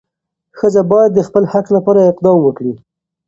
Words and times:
ښځه 0.57 0.81
باید 0.91 1.11
د 1.13 1.19
خپل 1.27 1.43
حق 1.51 1.65
لپاره 1.75 2.09
اقدام 2.11 2.37
وکړي. 2.43 2.73